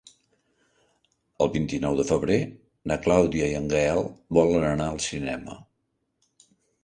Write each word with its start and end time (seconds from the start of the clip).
El 1.45 1.49
vint-i-nou 1.55 1.97
de 1.99 2.05
febrer 2.11 2.37
na 2.91 2.97
Clàudia 3.03 3.51
i 3.51 3.57
en 3.59 3.69
Gaël 3.73 4.01
volen 4.39 4.67
anar 4.73 4.87
al 4.95 4.99
cinema. 5.09 5.59